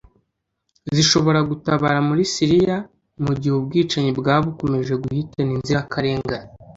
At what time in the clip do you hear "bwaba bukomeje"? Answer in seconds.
4.19-4.93